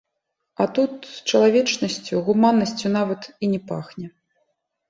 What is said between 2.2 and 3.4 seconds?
гуманнасцю нават